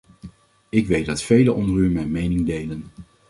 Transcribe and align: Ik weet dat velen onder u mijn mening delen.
Ik 0.69 0.87
weet 0.87 1.05
dat 1.05 1.23
velen 1.23 1.55
onder 1.55 1.77
u 1.83 1.89
mijn 1.89 2.11
mening 2.11 2.45
delen. 2.45 2.83